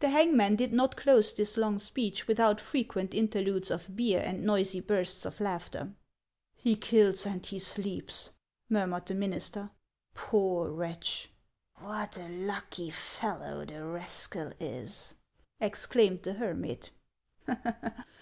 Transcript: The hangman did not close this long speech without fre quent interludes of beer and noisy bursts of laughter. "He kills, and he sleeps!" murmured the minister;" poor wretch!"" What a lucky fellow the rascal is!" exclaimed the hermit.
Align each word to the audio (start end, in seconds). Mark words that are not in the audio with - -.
The 0.00 0.08
hangman 0.08 0.56
did 0.56 0.72
not 0.72 0.96
close 0.96 1.34
this 1.34 1.58
long 1.58 1.78
speech 1.78 2.26
without 2.26 2.58
fre 2.58 2.78
quent 2.78 3.12
interludes 3.12 3.70
of 3.70 3.94
beer 3.94 4.22
and 4.24 4.42
noisy 4.46 4.80
bursts 4.80 5.26
of 5.26 5.40
laughter. 5.40 5.92
"He 6.54 6.74
kills, 6.74 7.26
and 7.26 7.44
he 7.44 7.58
sleeps!" 7.58 8.30
murmured 8.70 9.04
the 9.04 9.14
minister;" 9.14 9.72
poor 10.14 10.70
wretch!"" 10.70 11.30
What 11.86 12.16
a 12.16 12.30
lucky 12.30 12.88
fellow 12.88 13.66
the 13.66 13.84
rascal 13.84 14.52
is!" 14.58 15.14
exclaimed 15.60 16.22
the 16.22 16.32
hermit. 16.32 16.90